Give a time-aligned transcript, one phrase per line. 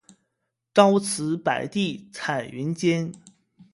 [0.73, 3.13] 朝辞白帝彩云间